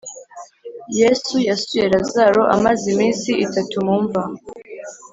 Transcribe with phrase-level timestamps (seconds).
[0.99, 4.23] yesu yasuye lazaro amaze iminsi itatu mu imva